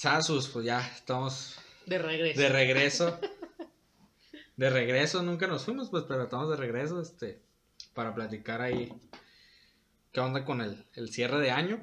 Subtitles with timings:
[0.00, 2.40] Sasus, pues ya estamos De regreso.
[2.40, 3.20] de regreso.
[4.56, 7.42] De regreso, nunca nos fuimos, pues, pero estamos de regreso, este,
[7.92, 8.90] para platicar ahí
[10.12, 11.82] qué onda con el, el cierre de año.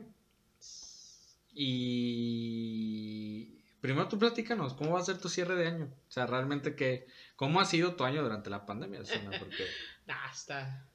[1.53, 5.85] Y primero tú platícanos, ¿cómo va a ser tu cierre de año?
[5.85, 7.05] O sea, realmente que,
[7.35, 9.01] ¿cómo ha sido tu año durante la pandemia?
[9.39, 9.63] Porque,
[10.33, 10.87] está.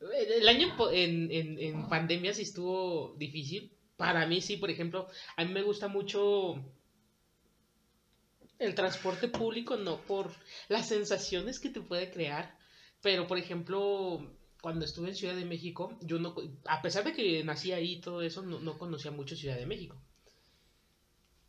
[0.00, 3.72] El año en, en, en pandemia sí estuvo difícil.
[3.96, 6.56] Para mí sí, por ejemplo, a mí me gusta mucho
[8.58, 10.32] el transporte público, no por
[10.68, 12.56] las sensaciones que te puede crear,
[13.02, 16.34] pero por ejemplo, cuando estuve en Ciudad de México, yo no,
[16.66, 19.66] a pesar de que nací ahí y todo eso, no, no conocía mucho Ciudad de
[19.66, 20.00] México.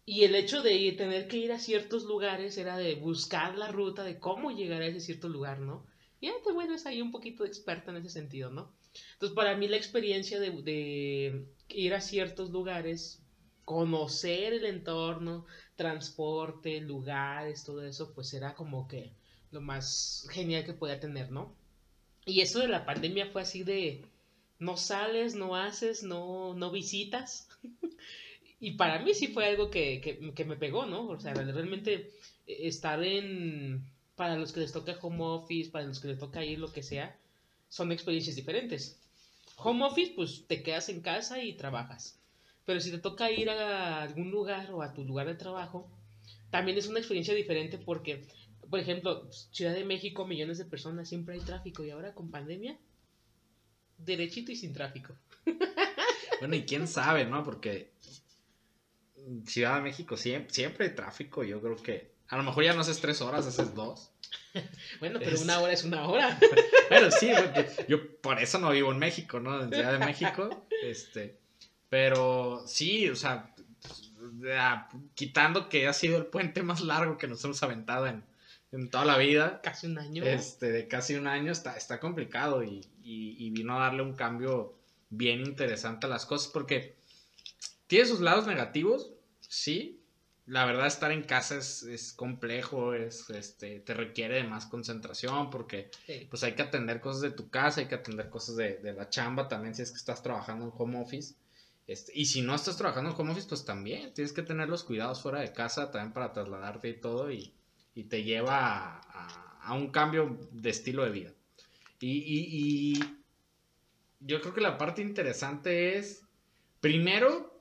[0.06, 4.04] Y el hecho de tener que ir a ciertos lugares era de buscar la ruta
[4.04, 5.86] de cómo llegar a ese cierto lugar, ¿no?
[6.22, 8.74] Y ya te vuelves ahí un poquito experta en ese sentido, ¿no?
[9.14, 13.22] Entonces, para mí la experiencia de, ir a ciertos lugares,
[13.66, 19.14] conocer el entorno, transporte, lugares, todo eso, pues era como que
[19.52, 21.56] lo más genial que podía tener, ¿no?
[22.26, 24.06] Y eso de la pandemia fue así de
[24.60, 27.48] no sales, no haces, no, no visitas.
[28.60, 31.08] y para mí sí fue algo que, que, que me pegó, ¿no?
[31.08, 32.12] O sea, realmente
[32.48, 36.46] eh, estar en, para los que les toca home office, para los que les toca
[36.46, 37.18] ir lo que sea,
[37.74, 39.00] son experiencias diferentes.
[39.58, 42.20] Home office, pues te quedas en casa y trabajas.
[42.66, 45.90] Pero si te toca ir a algún lugar o a tu lugar de trabajo,
[46.52, 48.28] también es una experiencia diferente porque,
[48.70, 52.78] por ejemplo, Ciudad de México, millones de personas, siempre hay tráfico y ahora con pandemia,
[53.98, 55.16] derechito y sin tráfico.
[56.40, 57.44] bueno, y quién sabe, ¿no?
[57.44, 57.92] Porque
[59.48, 63.02] Ciudad de México siempre, hay tráfico, yo creo que a lo mejor ya no haces
[63.02, 64.13] tres horas, haces dos.
[65.00, 66.38] Bueno, pero Es- una hora es una hora.
[66.90, 67.32] Pero sí,
[67.88, 69.62] yo por eso no vivo en México, ¿no?
[69.64, 71.38] En Ciudad de México, este,
[71.90, 73.50] pero sí, o sea,
[75.16, 78.24] quitando que ha sido el puente más largo que nos hemos aventado en,
[78.72, 80.24] en toda la vida, Casi un año.
[80.24, 84.14] este, de casi un año, está, está complicado y, y- y vino a darle un
[84.14, 84.74] cambio
[85.10, 86.96] bien interesante a las cosas porque
[87.88, 89.12] tiene sus lados negativos,
[89.48, 90.00] sí.
[90.46, 95.50] La verdad, estar en casa es, es complejo, es, este, te requiere de más concentración
[95.50, 96.28] porque Sí.
[96.30, 99.10] pues hay que atender cosas de tu casa, hay que atender cosas de, de la
[99.10, 101.36] chamba también si es que estás trabajando en home office.
[101.88, 104.84] Este, y si no estás trabajando en home office, pues también tienes que tener los
[104.84, 107.54] cuidados fuera de casa también para trasladarte y todo y,
[107.96, 111.32] y te lleva a, a- a un cambio de estilo de vida.
[112.02, 113.00] Y, y- y
[114.20, 116.24] yo creo que la parte interesante es,
[116.82, 117.53] primero,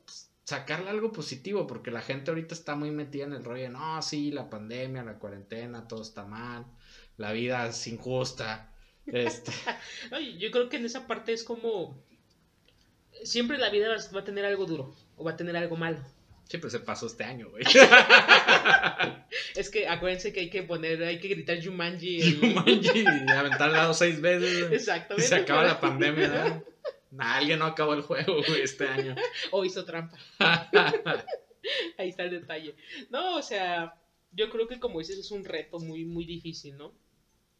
[0.44, 4.00] sacarle algo positivo, porque la gente ahorita está muy metida en el rollo de, no,
[4.03, 6.66] sí, la pandemia, la cuarentena, todo está mal,
[7.16, 8.72] la vida es injusta.
[9.06, 9.52] Este,
[10.38, 12.02] yo creo que en esa parte es como.
[13.25, 15.98] Siempre la vida va a tener algo duro o va a tener algo malo.
[16.48, 17.64] sí, pues se pasó este año, güey.
[19.56, 22.20] Es que acuérdense que hay que poner, hay que gritar Jumanji.
[22.20, 24.60] el- Jumanji, y aventar al lado seis veces.
[24.60, 24.72] güey.
[24.72, 25.28] Y Exactamente.
[25.28, 26.64] se acaba la pandemia, ¿no?
[27.12, 29.15] Nah, alguien no acabó el juego, güey, este año.
[29.53, 30.19] O hizo trampa.
[31.99, 32.75] Ahí está el detalle.
[33.11, 33.95] No, o sea,
[34.33, 36.87] yo creo que como dices es un reto muy, muy difícil, ¿no?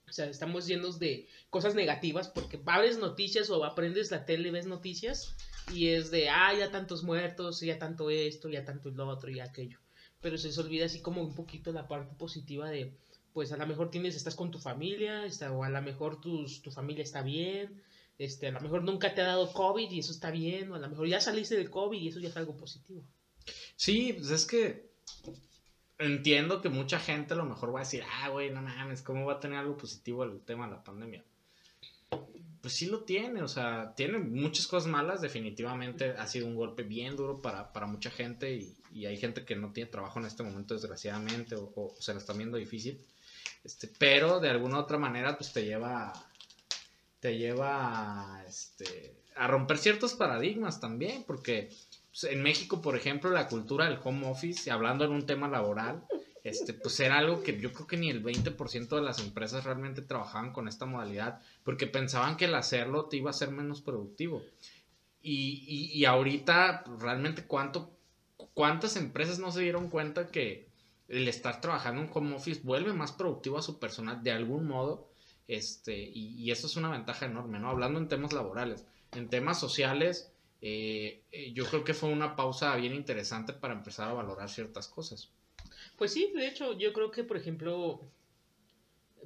[0.09, 4.67] O sea, estamos llenos de cosas negativas porque abres noticias o aprendes la tele, ves
[4.67, 5.37] noticias
[5.73, 9.41] y es de, ah, ya tantos muertos, ya tanto esto, ya tanto lo otro y
[9.41, 9.79] aquello.
[10.21, 12.97] Pero se les olvida así como un poquito la parte positiva de,
[13.33, 16.63] pues a lo mejor tienes, estás con tu familia, está, o a lo mejor tus,
[16.63, 17.83] tu familia está bien,
[18.25, 20.79] este, a lo mejor nunca te ha dado COVID y eso está bien, o a
[20.79, 23.03] lo mejor ya saliste del COVID y eso ya es algo positivo.
[23.77, 24.93] Sí, pues es que
[25.99, 29.27] entiendo que mucha gente a lo mejor va a decir, ah, güey, no mames, ¿cómo
[29.27, 31.25] va a tener algo positivo el tema de la pandemia?
[32.61, 36.85] Pues sí lo tiene, o sea, tiene muchas cosas malas, definitivamente ha sido un golpe
[36.85, 40.27] bien duro para, para mucha gente y, y hay gente que no tiene trabajo en
[40.27, 43.01] este momento, desgraciadamente, o, se la está viendo difícil,
[43.65, 46.13] este, pero de alguna u otra manera, pues te lleva,
[47.23, 51.71] te lleva a, este, a romper ciertos paradigmas también, porque
[52.11, 56.05] pues, en México, por ejemplo, la cultura del home office, hablando en un tema laboral,
[56.43, 60.03] este, pues era algo que yo creo que ni el 20% de las empresas realmente
[60.03, 64.43] trabajaban con esta modalidad, porque pensaban que el hacerlo te iba a ser menos productivo.
[65.23, 67.93] Y, y, y ahorita, pues, realmente, ¿cuánto,
[68.53, 70.67] ¿cuántas empresas no se dieron cuenta que
[71.07, 75.12] el estar trabajando en home office vuelve más productivo a su personal de algún modo?
[75.49, 77.71] Este, y, eso es una ventaja enorme, ¿no?
[77.71, 78.87] Hablando en temas laborales.
[79.13, 84.09] En temas sociales, eh, eh, yo creo que fue una pausa bien interesante para empezar
[84.09, 85.31] a valorar ciertas cosas.
[85.97, 88.01] Pues sí, de hecho, yo creo que, por ejemplo,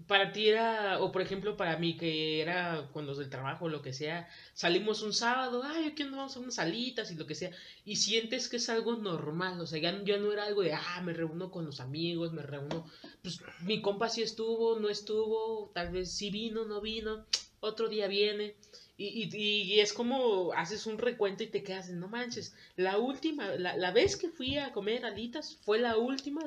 [0.07, 3.83] para ti era, o por ejemplo para mí, que era con los del trabajo lo
[3.83, 7.51] que sea, salimos un sábado, ay, aquí vamos a unas salitas y lo que sea,
[7.85, 11.01] y sientes que es algo normal, o sea, ya, ya no era algo de, ah,
[11.03, 12.87] me reúno con los amigos, me reúno,
[13.23, 17.25] pues mi compa sí estuvo, no estuvo, tal vez sí vino, no vino,
[17.61, 18.55] otro día viene,
[18.99, 23.55] y, y, y es como haces un recuento y te quedas, no manches, la última,
[23.57, 26.43] la, la vez que fui a comer alitas fue la última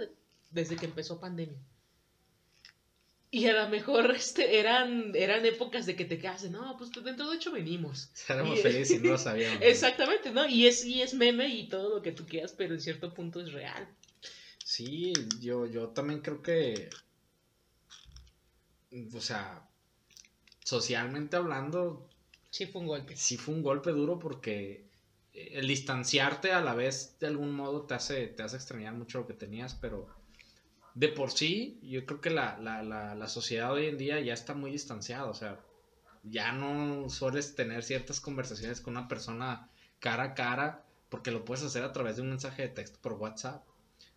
[0.52, 1.60] desde que empezó pandemia.
[3.32, 7.30] Y a lo mejor este, eran, eran épocas de que te quedas no, pues dentro
[7.30, 8.10] de hecho venimos.
[8.28, 9.62] Éramos felices y no lo sabíamos.
[9.62, 10.48] Exactamente, ¿no?
[10.48, 13.40] Y es, y es meme y todo lo que tú quieras, pero en cierto punto
[13.40, 13.88] es real.
[14.64, 16.90] Sí, yo, yo también creo que,
[19.14, 19.68] o sea,
[20.64, 22.10] socialmente hablando...
[22.50, 23.16] Sí fue un golpe.
[23.16, 24.90] Sí fue un golpe duro porque
[25.34, 29.28] el distanciarte a la vez de algún modo te hace, te hace extrañar mucho lo
[29.28, 30.08] que tenías, pero
[30.96, 34.34] de por sí, yo creo que la, la, la, la, sociedad hoy en día ya
[34.34, 35.60] está muy distanciada, o sea,
[36.24, 39.70] ya no sueles tener ciertas conversaciones con una persona
[40.00, 43.14] cara a cara, porque lo puedes hacer a través de un mensaje de texto por
[43.14, 43.64] WhatsApp.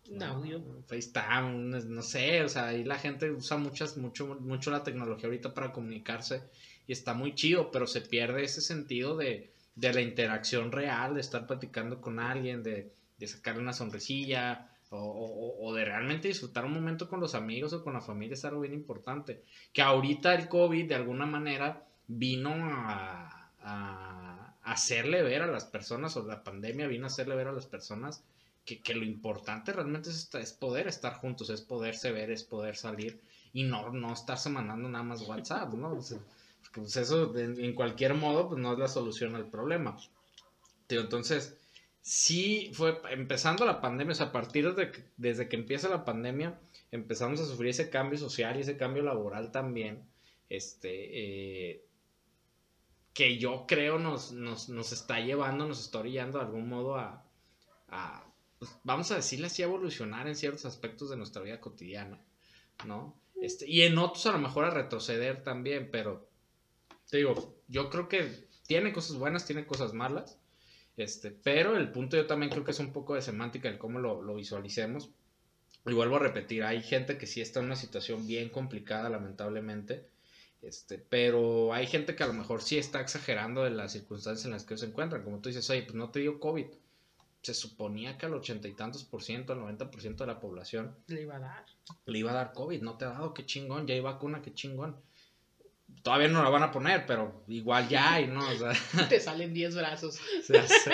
[0.09, 0.61] Un audio.
[0.87, 5.53] FaceTime, no sé, o sea, ahí la gente usa muchas, mucho, mucho la tecnología ahorita
[5.53, 6.43] para comunicarse
[6.87, 11.21] y está muy chido, pero se pierde ese sentido de, de la interacción real, de
[11.21, 16.73] estar platicando con alguien, de, de sacarle una sonrisilla, o, o, de realmente disfrutar un
[16.73, 19.43] momento con los amigos o con la familia es algo bien importante.
[19.71, 26.15] Que ahorita el COVID de alguna manera vino a, a, hacerle ver a las personas,
[26.17, 28.23] o la pandemia vino a hacerle ver a las personas
[28.65, 32.75] que, que lo importante realmente es, es, poder estar juntos, es poderse ver, es poder
[32.75, 33.19] salir
[33.51, 35.99] y no, no estarse mandando nada más WhatsApp, ¿no?
[36.73, 39.97] pues eso en, en, cualquier modo pues no es la solución al problema.
[40.89, 41.57] Entonces,
[42.03, 46.03] sí fue empezando la pandemia, o sea, a partir de que, desde que empieza la
[46.03, 46.59] pandemia,
[46.91, 50.03] empezamos a sufrir ese cambio social y ese cambio laboral también,
[50.49, 51.85] este, eh,
[53.13, 57.25] que yo creo nos, nos, nos, está llevando, nos está orillando de algún modo a,
[57.87, 58.25] a
[58.59, 62.19] pues, vamos a decirle así, a evolucionar en ciertos aspectos de nuestra vida cotidiana,
[62.85, 63.17] ¿no?
[63.41, 66.27] Este, y en otros a lo mejor a retroceder también, pero
[67.09, 70.37] te digo, yo creo que tiene cosas buenas, tiene cosas malas,
[70.97, 73.99] este, pero el punto yo también creo que es un poco de semántica en cómo
[73.99, 75.09] lo, lo visualicemos.
[75.85, 80.07] Y vuelvo a repetir, hay gente que sí está en una situación bien complicada, lamentablemente.
[80.61, 84.51] Este, pero hay gente que a lo mejor sí está exagerando de las circunstancias en
[84.51, 85.23] las que se encuentran.
[85.23, 86.67] Como tú dices, oye, pues no te dio COVID.
[87.41, 90.39] Se suponía que al ochenta y tantos por ciento, al noventa por ciento de la
[90.39, 91.65] población le iba a dar.
[92.05, 92.81] Le iba a dar COVID.
[92.81, 93.85] No te ha dado, qué chingón.
[93.85, 94.95] Ya hay vacuna, qué chingón
[96.03, 98.47] todavía no la van a poner, pero igual ya hay, ¿no?
[98.47, 98.73] O sea,
[99.09, 100.19] Te salen 10 brazos.
[100.49, 100.91] Ya, sé.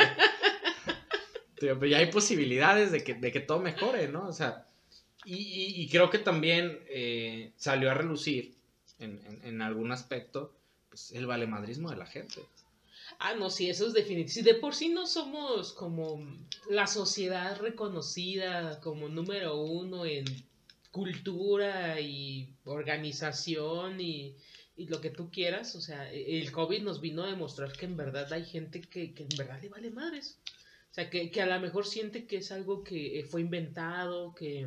[1.59, 4.27] pero ya hay posibilidades de que, de que todo mejore, ¿no?
[4.27, 4.65] O sea,
[5.25, 8.55] y, y, y creo que también eh, salió a relucir
[8.99, 10.53] en, en, en, algún aspecto
[10.89, 12.41] pues, el valemadrismo de la gente.
[13.17, 14.29] Ah, no, sí, eso es definitivo.
[14.29, 16.25] Si de por sí no somos como
[16.69, 20.25] la sociedad reconocida como número uno en
[20.91, 24.35] cultura y organización y
[24.79, 27.85] y lo que tú quieras, o sea, e, el COVID nos vino a demostrar que
[27.85, 30.37] en verdad hay gente que, que en verdad le vale madres.
[30.89, 34.33] O sea, que, que, a lo mejor siente que es algo que eh, fue inventado,
[34.33, 34.65] que,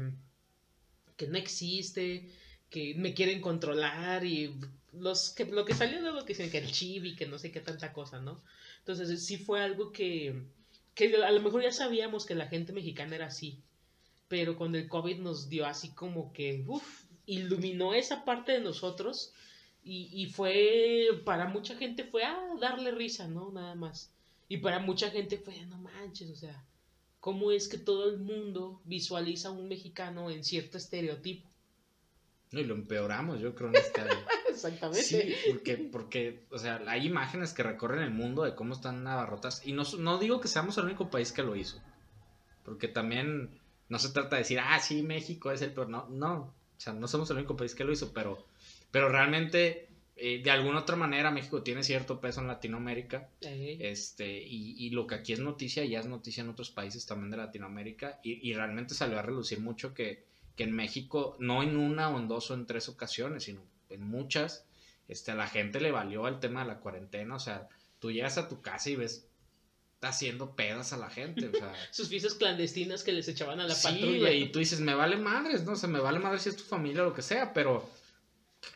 [1.16, 2.28] que no existe,
[2.68, 4.54] que me quieren controlar y
[4.92, 7.60] los que, lo que salió luego que dicen que el chibi, que no sé qué
[7.60, 8.42] tanta cosa, ¿no?
[8.80, 10.42] Entonces sí fue algo que,
[10.94, 13.62] que a lo mejor ya sabíamos que la gente mexicana era así,
[14.28, 19.32] pero con el COVID nos dio así como que, uff, iluminó esa parte de nosotros
[19.84, 23.50] y, y fue, para mucha gente fue a ah, darle risa, ¿no?
[23.50, 24.10] Nada más.
[24.48, 26.64] Y para mucha gente fue, no manches, o sea,
[27.20, 31.48] ¿cómo es que todo el mundo visualiza a un mexicano en cierto estereotipo?
[32.52, 34.06] No, y lo empeoramos, yo creo, en esta...
[34.48, 35.02] Exactamente.
[35.02, 39.66] Sí, porque, porque, o sea, hay imágenes que recorren el mundo de cómo están abarrotas.
[39.66, 41.80] Y no, no digo que seamos el único país que lo hizo.
[42.62, 43.58] Porque también
[43.88, 45.88] no se trata de decir, ah, sí, México es el peor.
[45.88, 46.34] No, no.
[46.76, 48.44] O sea, no somos el único país que lo hizo, pero
[48.92, 53.30] pero realmente, eh, de alguna otra manera, México tiene cierto peso en Latinoamérica.
[53.40, 53.78] Sí.
[53.80, 57.30] Este, y, y, lo que aquí es noticia, ya es noticia en otros países también
[57.30, 58.20] de Latinoamérica.
[58.22, 62.20] Y, y realmente salió a relucir mucho que, que, en México, no en una o
[62.20, 64.66] en dos o en tres ocasiones, sino en muchas,
[65.08, 67.34] este, a la gente le valió el tema de la cuarentena.
[67.34, 67.66] O sea,
[67.98, 69.26] tú llegas a tu casa y ves
[70.02, 71.72] haciendo pedas a la gente, o sea.
[71.92, 74.32] Sus fiestas clandestinas que les echaban a la sí, patrulla.
[74.32, 75.72] y tú dices, me vale madres, ¿no?
[75.72, 77.88] O sea, me vale madres si es tu familia o lo que sea, pero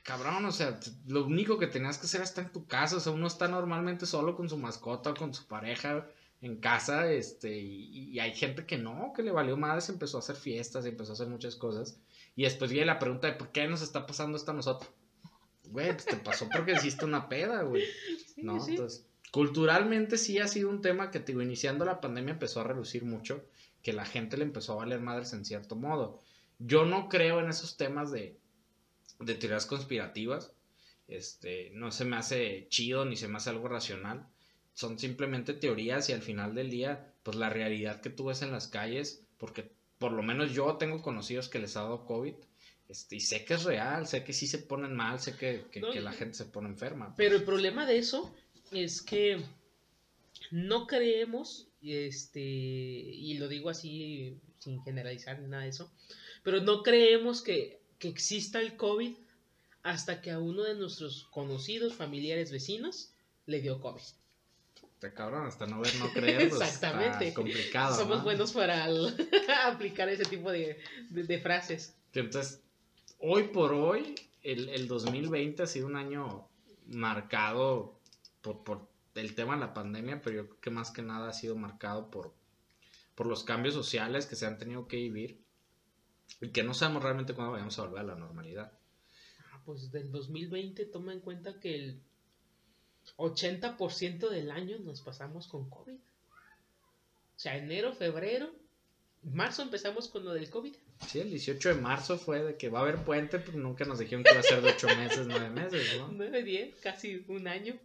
[0.02, 3.12] cabrón, o sea, lo único que tenías que hacer está en tu casa, o sea,
[3.12, 6.08] uno está normalmente solo con su mascota, con su pareja,
[6.40, 10.20] en casa, este, y, y hay gente que no, que le valió madres, empezó a
[10.20, 11.98] hacer fiestas, empezó a hacer muchas cosas.
[12.34, 14.90] Y después viene la pregunta de por qué nos está pasando esto a nosotros.
[15.70, 17.82] Güey, pues te pasó porque hiciste una peda, güey.
[18.34, 18.60] Sí, ¿No?
[18.60, 18.72] sí.
[18.72, 22.64] Entonces, culturalmente sí ha sido un tema que, te digo, iniciando la pandemia empezó a
[22.64, 23.44] relucir mucho,
[23.82, 26.20] que la gente le empezó a valer madres en cierto modo.
[26.58, 28.38] Yo no creo en esos temas de,
[29.20, 30.52] de teorías conspirativas.
[31.08, 34.26] Este, no se me hace chido ni se me hace algo racional.
[34.74, 38.50] Son simplemente teorías y al final del día, pues la realidad que tú ves en
[38.52, 42.34] las calles, porque por lo menos yo tengo conocidos que les ha dado COVID,
[42.88, 45.80] este, y sé que es real, sé que sí se ponen mal, sé que, que-
[45.80, 47.14] No, que y- la gente se pone enferma.
[47.16, 48.34] Pero el problema de eso
[48.70, 49.38] es que
[50.50, 55.90] no creemos, este, y lo digo así sin generalizar ni nada de eso,
[56.42, 59.16] pero no creemos que, que exista el COVID
[59.82, 63.12] hasta que a uno de nuestros conocidos, familiares, vecinos
[63.46, 64.02] le dio COVID.
[64.98, 67.28] Te cabrón, hasta no ver, no creer, pues, Exactamente.
[67.28, 67.96] está complicado.
[67.96, 68.24] Somos ¿no?
[68.24, 68.86] buenos para
[69.66, 70.78] aplicar ese tipo de,
[71.10, 71.94] de- de frases.
[72.14, 72.62] Entonces,
[73.18, 76.48] hoy por hoy, el, el 2020 ha sido un año
[76.86, 78.00] marcado
[78.40, 81.32] por, por el tema de la pandemia, pero yo creo que más que nada ha
[81.32, 82.34] sido marcado por,
[83.14, 85.44] por los cambios sociales que se han tenido que vivir
[86.40, 88.72] y que no sabemos realmente cuándo vayamos a volver a la normalidad.
[89.52, 92.02] Ah, pues del 2020 toma en cuenta que el
[93.16, 95.94] 80% del año nos pasamos con COVID.
[95.94, 98.50] O sea, enero, febrero,
[99.22, 100.74] marzo empezamos con lo del COVID.
[101.06, 103.98] Sí, el 18 de marzo fue de que va a haber puente, pues nunca nos
[103.98, 106.08] dijeron que iba a ser de 8 meses, 9 meses, ¿no?
[106.12, 107.78] 9, 10, casi un año.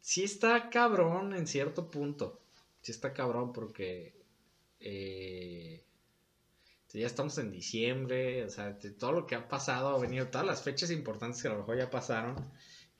[0.00, 2.40] sí está cabrón en cierto punto.
[2.80, 4.14] Sí está cabrón porque
[4.80, 5.84] eh,
[7.00, 10.46] ya estamos en diciembre, o sea, de todo lo que ha pasado, ha venido, todas
[10.46, 12.36] las fechas importantes que a lo mejor ya pasaron,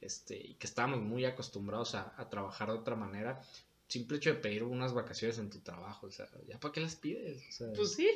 [0.00, 3.40] este, y que estábamos muy acostumbrados a, a trabajar de otra manera.
[3.86, 6.96] Simple hecho de pedir unas vacaciones en tu trabajo, o sea, ¿ya para qué las
[6.96, 7.42] pides?
[7.48, 8.08] O sea, Pues sí.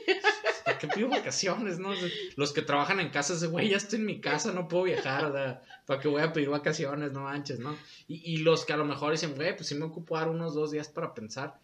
[0.65, 1.91] ¿Para qué pido vacaciones, no?
[1.91, 4.85] O sea, Los que trabajan en casa, güey, ya estoy en mi casa, no puedo
[4.85, 7.13] viajar, o sea, ¿para qué voy a pedir vacaciones?
[7.13, 7.77] No manches, ¿no?
[8.09, 10.55] Y, y los que a lo mejor dicen, güey, pues sí me ocupo dar unos
[10.55, 11.61] dos días para pensar,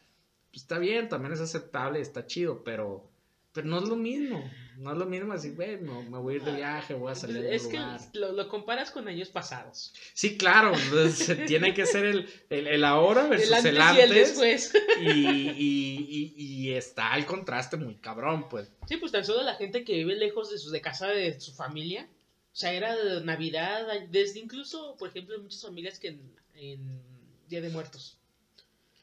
[0.51, 3.09] pues está bien, también es aceptable, está chido, pero,
[3.55, 4.45] pero no es lo mismo,
[4.79, 7.15] no es lo mismo decir, güey, no, me voy a ir de viaje, voy a
[7.15, 8.01] salir de Es que lugar.
[8.15, 9.95] lo, lo comparas con años pasados.
[10.13, 10.73] Sí, claro,
[11.47, 14.39] tiene que ser el, el, el ahora versus El antes el y el antes.
[14.39, 14.73] después.
[15.01, 18.71] Y, y, y, y está el contraste muy cabrón, pues.
[18.89, 21.53] Sí, pues tan solo la gente que vive lejos de, su, de casa de su
[21.55, 22.09] familia.
[22.53, 26.21] O sea, era de Navidad, desde incluso, por ejemplo, muchas familias que en,
[26.55, 27.03] en
[27.49, 28.19] Día de Muertos.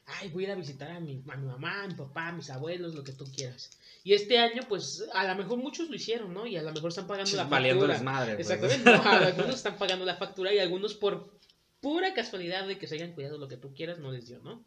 [0.06, 2.32] Ay, voy a ir a visitar a mi, a mi mamá, a mi papá, a
[2.32, 3.70] mis abuelos, lo que tú quieras.
[4.04, 6.46] Y este año, pues, a lo mejor muchos lo hicieron, ¿no?
[6.46, 8.02] Y a lo mejor están pagando la factura.
[8.02, 8.34] madre.
[8.34, 8.50] pues.
[8.50, 8.90] Exactamente.
[8.90, 11.38] No, algunos están pagando la factura y algunos por
[11.80, 14.64] pura casualidad de que se hayan cuidado lo que tú quieras no les dio, ¿no?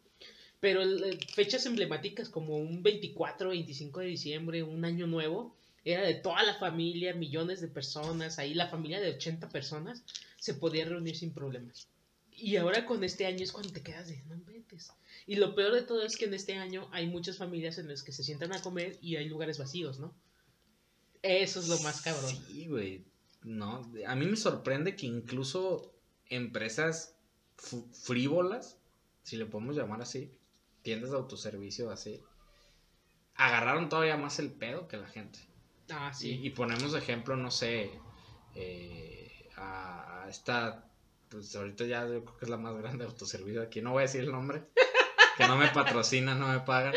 [0.60, 0.82] Pero
[1.34, 6.54] fechas emblemáticas como un 24, 25 de diciembre, un año nuevo, era de toda la
[6.54, 10.02] familia, millones de personas, ahí la familia de 80 personas
[10.38, 11.88] se podía reunir sin problemas.
[12.36, 14.92] Y ahora con este año es cuando te quedas de, no inventes.
[15.26, 18.02] Y lo peor de todo es que en este año hay muchas familias en las
[18.02, 20.14] que se sientan a comer y hay lugares vacíos, ¿no?
[21.22, 22.30] Eso es lo más cabrón.
[22.46, 23.04] Sí, güey.
[23.42, 25.94] No, a mí me sorprende que incluso
[26.28, 27.16] empresas
[27.56, 28.78] frívolas,
[29.22, 30.30] si le podemos llamar así,
[30.82, 32.22] tiendas de autoservicio así,
[33.34, 35.38] agarraron todavía más el pedo que la gente.
[35.90, 37.90] Ah, Sí, y ponemos de ejemplo, no sé,
[38.54, 40.88] eh, a esta,
[41.28, 44.00] pues ahorita ya yo creo que es la más grande de autoservicio aquí, no voy
[44.00, 44.62] a decir el nombre,
[45.36, 46.94] que no me patrocinan, no me pagan.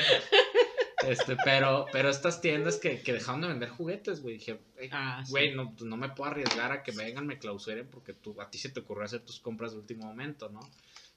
[1.07, 5.23] Este, pero, pero estas tiendas que, que dejaron de vender juguetes, güey, dije, "Ey, Ah,
[5.25, 5.31] sí.
[5.31, 8.49] güey, no, pues no me puedo arriesgar a que vengan, me clausuren porque tú, a
[8.49, 10.59] ti se te ocurrió hacer tus compras de último momento, ¿no?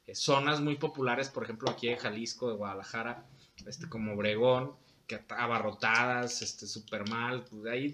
[0.07, 3.26] Eh, zonas muy populares, por ejemplo, aquí de Jalisco, de Guadalajara,
[3.66, 4.76] este, como Obregón,
[5.09, 7.92] que abarrotadas, este, súper mal, pues ahí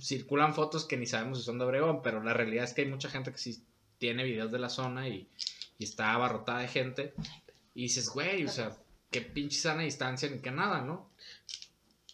[0.00, 2.88] circulan fotos que ni sabemos si son de Obregón, pero la realidad es que hay
[2.88, 3.64] mucha gente que sí
[4.02, 5.28] tiene videos de la zona y,
[5.78, 7.14] y está abarrotada de gente,
[7.72, 8.76] y dices, güey, o sea,
[9.12, 11.08] qué pinche sana distancia ni que nada, ¿no?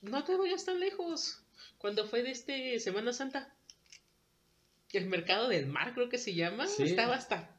[0.02, 1.40] No te vayas tan lejos.
[1.78, 3.54] Cuando fue de este Semana Santa.
[4.92, 6.66] El mercado del mar, creo que se llama.
[6.66, 6.82] Sí.
[6.82, 7.56] Estaba hasta.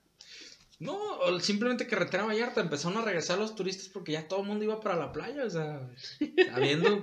[0.78, 4.64] No, o simplemente carretera Vallarta empezaron a regresar los turistas porque ya todo el mundo
[4.64, 5.90] iba para la playa, o sea,
[6.54, 7.02] habiendo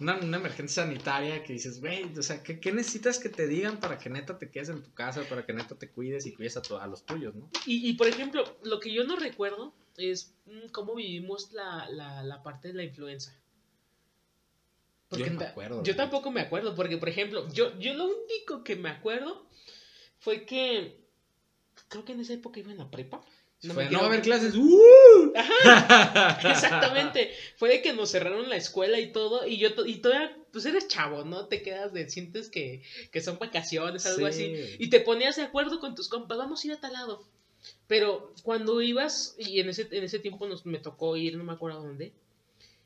[0.00, 3.78] una, una emergencia sanitaria que dices, güey, o sea, ¿qué, qué necesitas que te digan
[3.80, 6.56] para que neta te quedes en tu casa, para que neta te cuides y cuides
[6.56, 7.50] a, tu- a los tuyos, ¿no?
[7.66, 12.22] Y, y, por ejemplo, lo que yo no recuerdo es mm, cómo vivimos la, la,
[12.22, 13.32] la parte de la influenza.
[15.10, 18.64] Yo no me acuerdo, Yo tampoco me acuerdo, porque por ejemplo, yo, yo lo único
[18.64, 19.48] que me acuerdo
[20.18, 21.04] fue que
[21.88, 23.24] creo que en esa época iba en la prepa.
[23.64, 24.54] No Fue, me no va a haber clases.
[24.54, 25.32] ¡Uh!
[26.48, 27.30] Exactamente.
[27.56, 29.46] Fue de que nos cerraron la escuela y todo.
[29.46, 31.46] Y yo y todavía, pues eres chavo, ¿no?
[31.46, 34.44] Te quedas de, sientes que, que son vacaciones, algo Sí.
[34.54, 34.76] así.
[34.78, 37.24] Y te ponías de acuerdo con tus compas, vamos a ir a tal lado.
[37.86, 41.52] Pero cuando ibas, y en ese, en ese tiempo nos, me tocó ir, no me
[41.52, 42.12] acuerdo dónde.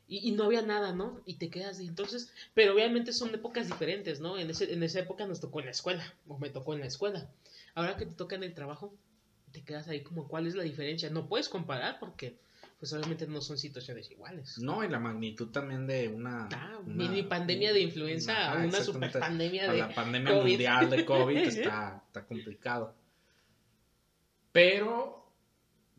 [0.06, 1.20] Y, y no había nada, ¿no?
[1.26, 4.38] Y te quedas de entonces, pero obviamente son épocas diferentes, ¿no?
[4.38, 6.86] En, ese, en esa época nos tocó en la escuela, o me tocó en la
[6.86, 7.28] escuela.
[7.74, 8.94] Ahora que te toca en el trabajo,
[9.52, 11.10] te quedas ahí como, ¿cuál es la diferencia?
[11.10, 12.38] No puedes comparar porque,
[12.78, 14.58] pues obviamente no son situaciones iguales.
[14.58, 16.48] No, y la magnitud también de una.
[16.52, 19.12] Ah, una- mini pandemia de influenza a una exactamente.
[19.12, 19.78] super pandemia a de...
[19.78, 20.50] la pandemia COVID.
[20.50, 22.94] mundial de COVID está, está complicado.
[24.52, 25.30] Pero,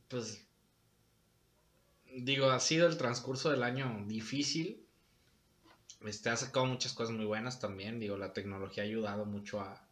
[0.08, 0.46] pues,
[2.18, 4.86] digo, ha sido el transcurso del año difícil.
[6.06, 8.00] Este, ha sacado muchas cosas muy buenas también.
[8.00, 9.86] Digo, la tecnología ha ayudado mucho a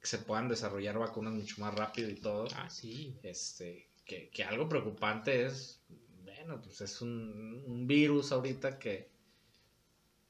[0.00, 2.48] que se puedan desarrollar vacunas mucho más rápido y todo.
[2.56, 3.14] Ah, sí.
[3.22, 5.82] Este, que, que algo preocupante es,
[6.24, 9.10] bueno, pues es un, un virus ahorita que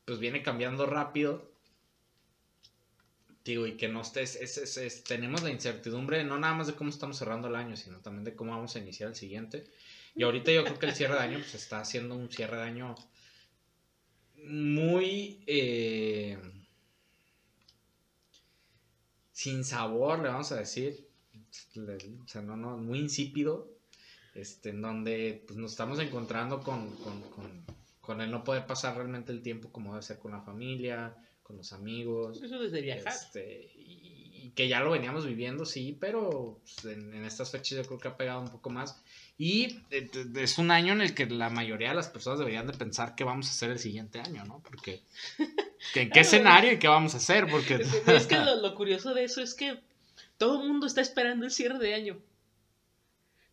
[0.04, 1.48] pues viene cambiando rápido.
[3.44, 6.74] Digo, y que no estés, es, es- es- tenemos la incertidumbre no nada más de
[6.74, 9.64] cómo estamos cerrando el año, sino también de cómo vamos a iniciar el siguiente.
[10.14, 12.62] Y ahorita yo creo que el cierre de año pues está haciendo un cierre de
[12.64, 12.94] año
[14.36, 16.38] muy eh,
[19.40, 21.08] sin sabor, le vamos a decir.
[21.78, 23.72] O sea, no, no, muy insípido.
[24.34, 27.64] Este, en donde pues, nos estamos encontrando con, con, con,
[28.02, 31.56] con el no poder pasar realmente el tiempo como debe ser con la familia, con
[31.56, 32.42] los amigos.
[32.42, 33.14] Eso desde viajar.
[33.14, 37.78] Este, y, y que ya lo veníamos viviendo, sí, pero pues, en, en estas fechas
[37.78, 39.02] yo creo que ha pegado un poco más.
[39.38, 39.78] Y
[40.34, 43.24] es un año en el que la mayoría de las personas deberían de pensar qué
[43.24, 44.62] vamos a hacer el siguiente año, ¿no?
[44.62, 45.00] Porque
[45.38, 45.46] que
[45.94, 47.74] en qué escenario y qué vamos a hacer, porque
[48.06, 49.78] Es que- lo, curioso de eso es que
[50.38, 52.18] todo el mundo está esperando el cierre de año.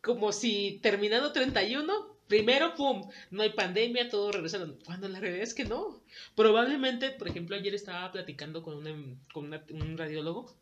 [0.01, 4.77] Como si terminando 31, primero, pum, no hay pandemia, todo regresando.
[4.85, 6.01] Cuando la realidad es que no.
[6.35, 10.55] Probablemente, por ejemplo, ayer estaba platicando con, una- con un radiólogo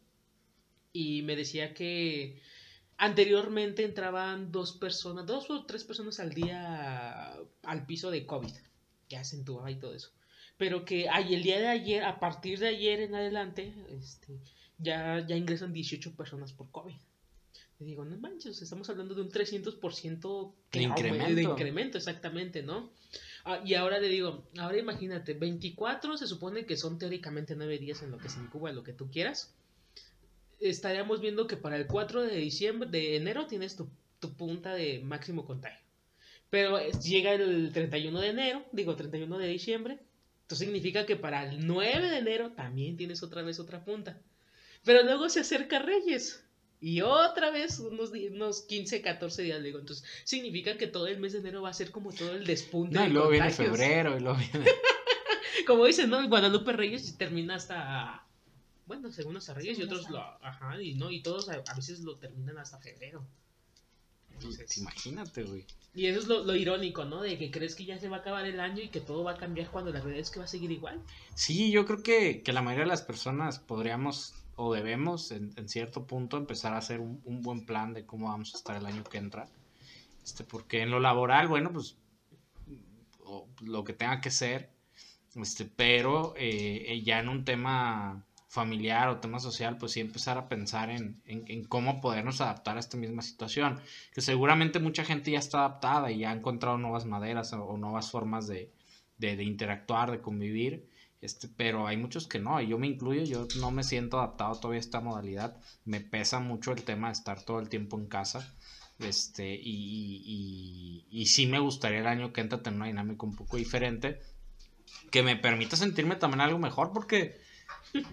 [0.93, 2.41] y me decía que
[2.97, 8.53] anteriormente entraban dos personas, dos o tres personas al día al piso de COVID.
[9.09, 10.11] Ya se entubaba y todo eso.
[10.57, 14.39] Pero que ay, el día de ayer, a partir de ayer en adelante, este,
[14.77, 16.95] ya, ya ingresan 18 personas por COVID.
[17.79, 21.35] Le digo, no manches, estamos hablando de un 300% que De incremento.
[21.35, 22.89] de incremento, exactamente, ¿no?
[23.43, 28.01] Ah, y ahora le digo, ahora imagínate, 24 se supone que son teóricamente 9 días
[28.01, 29.53] en lo que se incuba, lo que tú quieras.
[30.61, 33.89] Estaríamos viendo que para el 4 de diciembre, de enero, tienes tu,
[34.19, 35.83] tu punta de máximo contagio.
[36.49, 39.99] Pero llega el 31 de enero, digo 31 de diciembre,
[40.45, 44.21] esto significa que para el 9 de enero también tienes otra vez otra punta.
[44.83, 46.45] Pero luego se acerca Reyes.
[46.79, 49.79] Y otra vez unos, unos 15, 14 días, digo.
[49.79, 52.93] Entonces, significa que todo el mes de enero va a ser como todo el despunte.
[52.93, 54.69] no, y luego viene febrero, y luego viene...
[55.65, 56.27] Como dicen, ¿no?
[56.27, 58.23] Guadalupe Reyes termina hasta.
[58.85, 60.19] Bueno, según hasta Reyes y otros lo.
[60.19, 63.25] Ajá, y no, y todos a, a veces lo terminan hasta febrero.
[64.35, 65.65] Entonces, Imagínate, güey.
[65.93, 67.21] y eso es lo, lo irónico, ¿no?
[67.21, 69.31] De que crees que ya se va a acabar el año y que todo va
[69.33, 71.01] a cambiar cuando la realidad es que va a seguir igual.
[71.35, 75.67] Sí, yo creo que, que la mayoría de las personas podríamos o debemos en, en
[75.69, 78.85] cierto punto empezar a hacer un, un buen plan de cómo vamos a estar el
[78.85, 79.47] año que entra.
[80.23, 81.97] Este, porque en lo laboral, bueno, pues
[83.23, 84.69] o lo que tenga que ser,
[85.35, 90.37] este, pero eh, eh, ya en un tema familiar o tema social, pues sí empezar
[90.37, 93.81] a pensar en, en, en cómo podernos adaptar a esta misma situación.
[94.13, 97.77] Que seguramente mucha gente ya está adaptada y ya ha encontrado nuevas maderas o, o
[97.77, 98.71] nuevas formas de,
[99.17, 100.87] de, de interactuar, de convivir.
[101.21, 104.59] Este, pero hay muchos que no, y yo me incluyo, yo no me siento adaptado
[104.59, 105.57] todavía a esta modalidad.
[105.83, 108.55] Me pesa mucho el tema de estar todo el tiempo en casa.
[108.99, 113.25] Este, y, y, y, y sí me gustaría el año que entra tener una dinámica
[113.25, 114.21] un poco diferente.
[115.11, 117.43] Que me permita sentirme también algo mejor, porque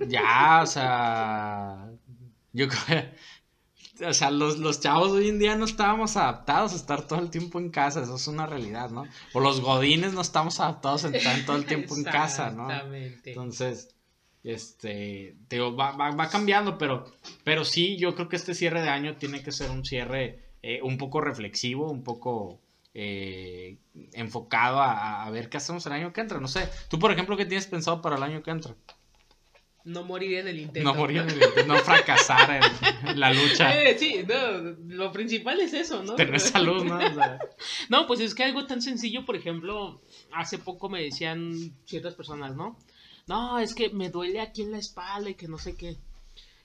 [0.09, 1.91] ya, o sea,
[2.53, 3.05] yo creo
[4.07, 7.31] o sea, los, los chavos hoy en día no estábamos adaptados a estar todo el
[7.31, 9.07] tiempo en casa, eso es una realidad, ¿no?
[9.33, 12.71] O los godines no estamos adaptados a estar todo el tiempo en casa, ¿no?
[12.71, 13.31] Exactamente.
[13.31, 13.95] Entonces,
[14.45, 17.05] este, te digo, va, va, va cambiando, pero,
[17.45, 20.81] pero sí, yo creo que este cierre de año tiene que ser un cierre eh,
[20.83, 22.61] un poco reflexivo, un poco
[22.95, 23.79] eh,
[24.13, 26.41] enfocado a, a ver qué hacemos el año que entra.
[26.41, 28.75] No sé, tú, por ejemplo, ¿qué tienes pensado para el año que entra?
[29.85, 30.89] No morir en el intento.
[30.89, 32.63] No morir, en el intento, no fracasar
[33.05, 36.15] en, la lucha, Eh, sí, no, lo principal es eso, ¿no?
[36.15, 36.99] tener salud, ¿no?
[36.99, 37.39] O sea,
[37.89, 40.01] No, pues es que algo tan sencillo, por ejemplo,
[40.33, 42.79] hace poco me decían ciertas personas, ¿no?
[43.27, 45.97] No, es que me duele aquí en la espalda y que no sé qué.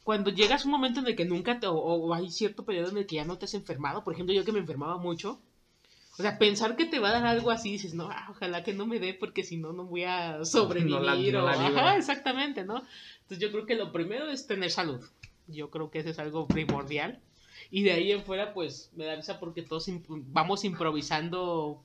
[0.03, 3.05] cuando llegas un momento en el que nunca te, o, hay cierto periodo en el
[3.05, 5.41] que ya no te has enfermado, por ejemplo, yo que me enfermaba mucho,
[6.19, 8.73] o sea, pensar que te va a dar algo así, dices, no, ah, ojalá que
[8.73, 11.37] no me dé porque si no, no voy a sobrevivir.
[11.37, 12.83] o, ajá, exactamente, ¿no?
[13.21, 15.05] Entonces yo creo que lo primero es tener salud.
[15.45, 17.21] Yo creo que eso es algo primordial.
[17.69, 21.83] Y de ahí en fuera, pues, me da risa porque todos vamos improvisando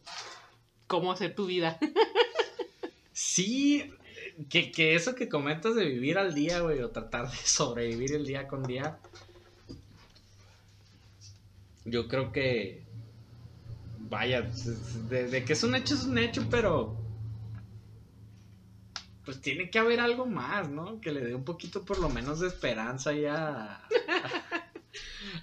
[0.86, 1.78] cómo hacer tu vida.
[3.12, 3.92] sí,
[4.48, 8.24] que, que eso que comentas de vivir al día, güey, o tratar de sobrevivir el
[8.24, 8.98] día con día.
[11.84, 12.82] Yo creo que
[14.12, 14.42] vaya,
[15.08, 16.94] de, que es un hecho, es un hecho, pero
[19.24, 21.00] pues tiene que haber algo más, ¿no?
[21.00, 23.82] Que le dé un poquito por lo menos de esperanza ya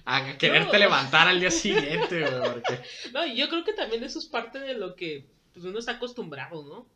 [0.04, 2.62] a, quererte levantar al día siguiente, güey.
[3.12, 6.62] No, yo creo que también eso es parte de lo que pues, uno está acostumbrado,
[6.62, 6.86] ¿no?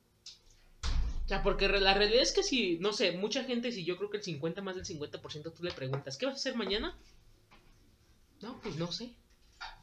[1.24, 4.10] O sea, porque la realidad es que si, no sé, mucha gente, si yo creo
[4.10, 6.96] que el 50 más del 50% tú le preguntas, ¿qué vas a hacer mañana?
[8.40, 9.12] No, pues no sé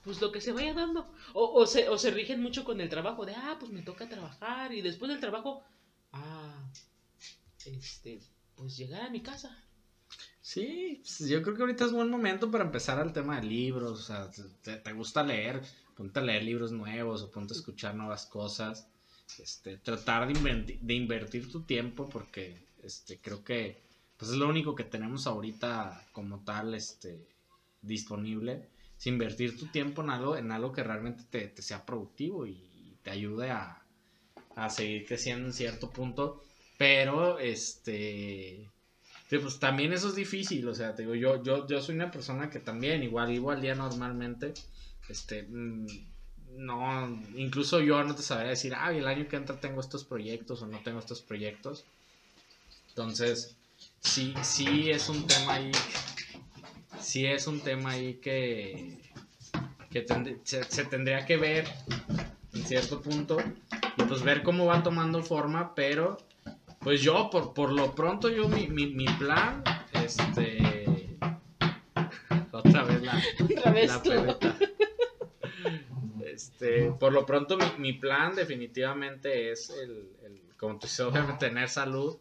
[0.03, 1.13] pues lo que se vaya dando.
[1.33, 4.73] O, se, o se rigen mucho con el trabajo de, ah, pues me toca trabajar
[4.73, 5.63] y después del trabajo,
[6.11, 6.69] ah,
[7.65, 8.19] este,
[8.55, 9.57] pues llegar a mi casa.
[10.41, 13.99] Sí, pues, yo creo que ahorita es buen momento para empezar al tema de libros,
[13.99, 14.29] o sea,
[14.61, 15.61] te, gusta leer,
[15.95, 18.87] ponte a leer libros nuevos o ponte a escuchar nuevas cosas,
[19.37, 23.83] este, tratar de, de invertir tu tiempo porque, este, creo que,
[24.17, 27.27] pues es lo único que tenemos ahorita como tal, este,
[27.81, 28.67] disponible
[29.09, 33.49] invertir tu tiempo en algo, en algo que realmente te, sea productivo y te ayude
[33.49, 33.77] a,
[34.69, 36.43] seguir creciendo en cierto punto.
[36.77, 38.69] Pero, este,
[39.29, 42.49] pues también eso es difícil, o sea, te digo, yo, yo, yo soy una persona
[42.49, 44.53] que también, igual vivo al día normalmente,
[45.09, 45.85] este, mm,
[46.57, 50.61] no, incluso yo no te sabría decir, ah, el año que entra tengo estos proyectos
[50.61, 51.85] o no tengo estos proyectos.
[52.89, 53.55] Entonces,
[54.01, 55.71] sí, sí es un tema ahí
[57.01, 58.97] sí es un tema ahí que,
[60.43, 61.67] se, tendría que ver
[62.53, 63.37] en cierto punto
[63.97, 66.17] y pues ver cómo va tomando forma, pero
[66.79, 71.17] pues yo por, por lo pronto yo mi, mi, plan, este...
[72.51, 73.21] Otra vez la...
[73.43, 73.91] Otra vez
[76.25, 81.47] Este, por lo pronto mi, mi plan definitivamente es el, el como tú dices, obviamente
[81.47, 82.17] tener salud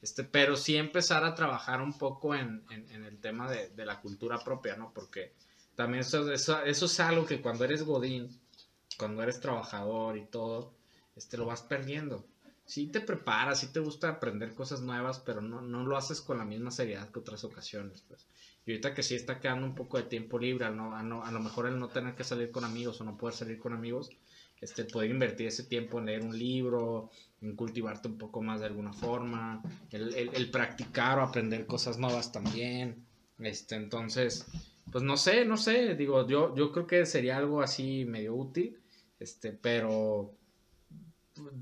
[0.00, 4.76] este, pero sí empezar a trabajar un poco en, el tema de, la cultura propia,
[4.76, 4.92] ¿no?
[4.94, 5.32] Porque
[5.74, 8.28] también eso, eso, es algo que cuando eres godín,
[8.96, 10.74] cuando eres trabajador y todo,
[11.16, 12.24] este, lo vas perdiendo.
[12.64, 16.38] Sí te preparas, sí te gusta aprender cosas nuevas, pero no, no lo haces con
[16.38, 18.26] la misma seriedad que otras ocasiones, pues.
[18.66, 21.40] Y ahorita que sí está quedando un poco de tiempo libre, no, a, a lo
[21.40, 24.10] mejor el no tener que salir con amigos o no poder salir con amigos,
[24.60, 28.66] este, poder invertir ese tiempo en leer un libro, en cultivarte un poco más de
[28.66, 33.04] alguna forma, el, practicar o aprender cosas nuevas también.
[33.38, 34.46] Este, entonces,
[34.90, 38.78] pues no sé, no sé, digo, yo, yo creo que sería algo así medio útil,
[39.20, 40.34] este, pero,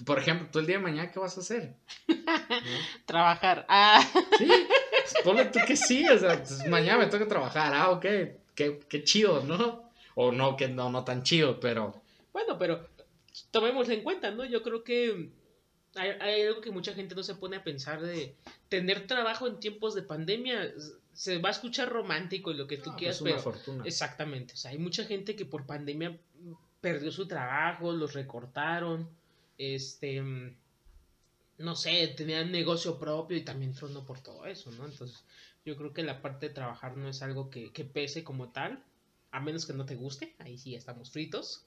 [0.06, 1.76] por ejemplo, tú el día de mañana, ¿qué vas a hacer?
[3.06, 3.66] Trabajar.
[3.68, 4.02] Ah.
[4.38, 4.48] Sí,
[5.22, 8.06] pues tú que sí, o sea, pues mañana me toca trabajar, ah, ok,
[8.54, 9.90] qué, qué chido, ¿no?
[10.14, 12.05] O no, que no, no tan chido, pero...
[12.36, 12.86] Bueno, pero
[13.50, 14.44] tomémoslo en cuenta, ¿no?
[14.44, 15.30] Yo creo que
[15.94, 18.36] hay, algo que mucha gente no se pone a pensar de
[18.68, 20.70] tener trabajo en tiempos de pandemia.
[21.14, 24.52] Se va a escuchar romántico y lo que tú pues quieras, pero exactamente.
[24.52, 26.20] O sea, hay mucha gente que por pandemia
[26.82, 29.08] perdió su trabajo, los recortaron,
[29.56, 30.22] este,
[31.56, 34.84] no sé, tenían negocio propio y también tronó por todo eso, ¿no?
[34.84, 35.24] Entonces,
[35.64, 38.84] yo creo que la parte de trabajar no es algo que, que pese como tal,
[39.30, 41.64] a menos que no te guste, ahí sí estamos fritos.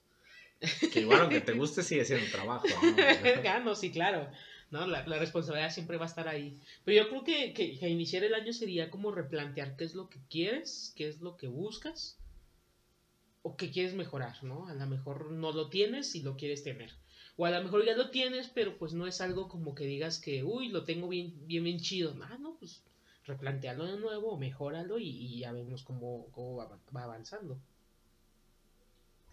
[0.91, 2.67] Que igual aunque te guste sigue siendo trabajo.
[3.63, 3.75] ¿no?
[3.75, 4.29] sí, claro.
[4.71, 4.85] ¿no?
[4.87, 6.59] La, responsabilidad siempre va a estar ahí.
[6.85, 10.19] Pero yo creo que, que, iniciar el año sería como replantear qué es lo que
[10.29, 12.17] quieres, qué es lo que buscas
[13.41, 14.67] o qué quieres mejorar, ¿no?
[14.67, 16.93] A lo mejor no lo tienes y lo quieres tener.
[17.37, 20.19] O a lo mejor ya lo tienes, pero pues no es algo como que digas
[20.19, 22.13] que, uy, lo tengo bien, bien, bien chido.
[22.21, 22.83] Ah, no, pues
[23.25, 27.57] replantealo de nuevo, mejóralo y, ya vemos cómo, cómo va, va avanzando.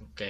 [0.00, 0.22] Ok.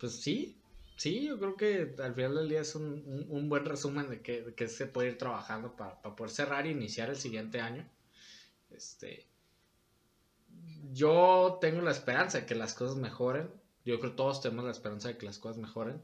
[0.00, 0.58] Pues sí,
[0.96, 4.86] sí, yo creo que al final del día es un, buen resumen de que, se
[4.86, 7.86] puede ir trabajando para, poder cerrar e iniciar el siguiente año.
[8.70, 9.28] Este,
[10.92, 13.50] yo tengo la esperanza de que las cosas mejoren.
[13.84, 16.02] Yo creo que todos tenemos la esperanza de que las cosas mejoren.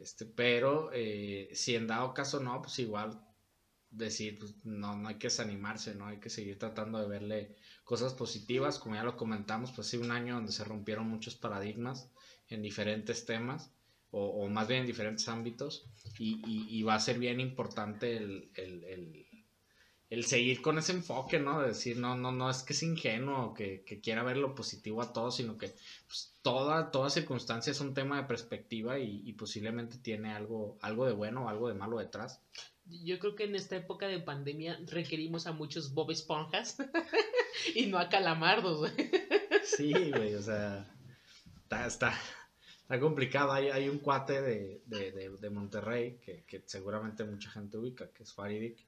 [0.00, 3.22] Este, pero eh, si en dado caso no, pues igual
[3.90, 6.06] decir, pues no, no hay que desanimarse, ¿no?
[6.06, 8.80] Hay que seguir tratando de verle cosas positivas.
[8.80, 12.10] Como ya lo comentamos, pues sí, un año donde se rompieron muchos paradigmas
[12.48, 13.72] en diferentes temas,
[14.10, 15.84] o, más bien en diferentes ámbitos,
[16.18, 18.50] y, va a ser bien importante el,
[20.08, 21.60] el seguir con ese enfoque, ¿no?
[21.60, 25.02] De decir, no, no, no es que es ingenuo, que, que quiera ver lo positivo
[25.02, 25.74] a todo, sino que
[26.06, 31.06] pues, toda, toda circunstancia es un tema de perspectiva y, y, posiblemente tiene algo, algo
[31.06, 32.40] de bueno o algo de malo detrás.
[32.84, 36.76] Yo creo que en esta época de pandemia requerimos a muchos Bob Esponjas
[37.74, 39.10] y no a calamardos, güey.
[39.64, 40.88] Sí, güey, o sea,
[41.64, 42.20] está, está,
[42.86, 43.52] está complicado.
[43.52, 48.08] Hay, hay un cuate de, de, de, de Monterrey que, que, seguramente mucha gente ubica,
[48.12, 48.78] que es Faridik.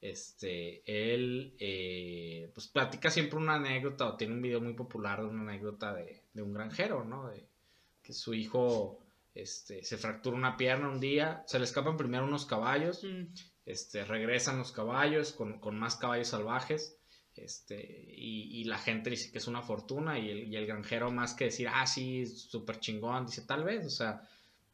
[0.00, 5.28] Este, él, eh, pues platica siempre una anécdota o tiene un video muy popular de
[5.28, 7.28] una anécdota de, de un granjero, ¿no?
[7.28, 7.46] De
[8.02, 8.98] que su hijo
[9.34, 13.34] este, se fractura una pierna un día, se le escapan primero unos caballos, mm.
[13.66, 16.97] este, regresan los caballos con, con más caballos salvajes
[17.44, 17.76] este,
[18.16, 21.68] y, y, la gente dice que es una fortuna y el, granjero más que decir,
[21.72, 24.22] ah, sí, súper chingón, dice tal vez, o sea,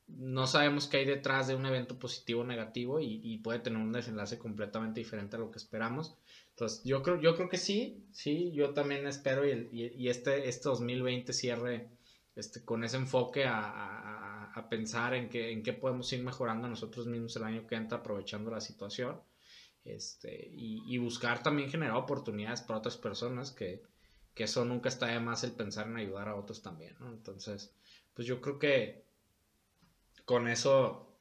[0.06, 3.92] no sabemos qué hay detrás de un evento positivo o negativo y, puede tener un
[3.92, 6.16] desenlace completamente diferente a lo que esperamos.
[6.50, 10.68] Entonces, yo creo, yo creo que sí, sí, yo también espero y, y este, este
[10.68, 11.88] 2020 cierre
[12.36, 17.36] este, con ese enfoque a pensar en, que, en qué podemos ir mejorando nosotros mismos
[17.36, 19.20] el año que entra aprovechando la situación
[19.84, 23.82] este, y, y, buscar también generar oportunidades para otras personas, que,
[24.34, 27.08] que, eso nunca está de más el pensar en ayudar a otros también, ¿no?
[27.10, 27.70] Entonces,
[28.14, 29.04] pues yo creo que
[30.24, 31.14] con eso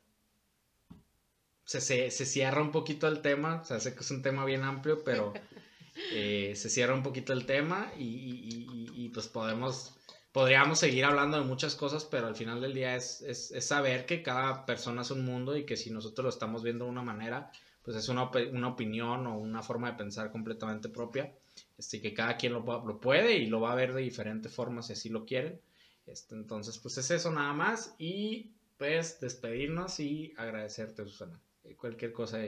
[1.66, 4.46] se, se, se cierra un poquito el tema, o sea, sé que es un tema
[4.46, 5.34] bien amplio, pero
[6.14, 9.96] eh, se cierra un poquito el tema y, y, y, pues podemos,
[10.32, 14.06] podríamos seguir hablando de muchas cosas, pero al final del día es, es, es saber
[14.06, 17.02] que cada persona es un mundo y que si nosotros lo estamos viendo de una
[17.04, 17.52] manera,
[17.84, 21.34] pues es una, una, opinión o una forma de pensar completamente propia,
[21.78, 24.88] este, que cada quien lo, lo, puede y lo va a ver de diferentes formas
[24.88, 25.60] si así lo quieren.
[26.06, 31.40] Este, entonces, pues es eso nada más y pues despedirnos y agradecerte, Susana.
[31.78, 32.40] Cualquier cosa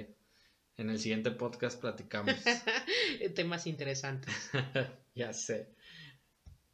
[0.78, 2.36] en el siguiente podcast platicamos.
[3.36, 4.34] Temas interesantes.
[5.16, 5.70] ya sé.